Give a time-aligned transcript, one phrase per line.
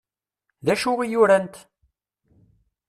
[0.65, 1.55] D acu i urant?